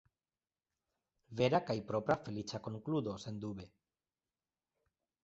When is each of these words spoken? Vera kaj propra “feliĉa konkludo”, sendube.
Vera 1.41 1.59
kaj 1.67 1.75
propra 1.91 2.15
“feliĉa 2.23 2.61
konkludo”, 2.69 3.13
sendube. 3.25 3.69